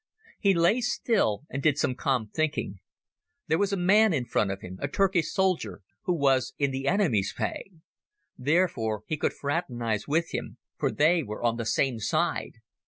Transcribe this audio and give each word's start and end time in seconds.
He 0.39 0.55
lay 0.55 0.81
still 0.81 1.43
and 1.47 1.61
did 1.61 1.77
some 1.77 1.93
calm 1.93 2.31
thinking. 2.33 2.79
There 3.45 3.59
was 3.59 3.71
a 3.71 3.77
man 3.77 4.13
in 4.15 4.25
front 4.25 4.49
of 4.49 4.61
him, 4.61 4.79
a 4.81 4.87
Turkish 4.87 5.31
soldier, 5.31 5.83
who 6.05 6.13
was 6.15 6.55
in 6.57 6.71
the 6.71 6.87
enemy's 6.87 7.35
pay. 7.37 7.69
Therefore 8.35 9.03
he 9.05 9.15
could 9.15 9.33
fraternize 9.33 10.07
with 10.07 10.31
him, 10.33 10.57
for 10.75 10.89
they 10.89 11.21
were 11.21 11.43
on 11.43 11.57
the 11.57 11.67
same 11.67 11.99
side. 11.99 12.53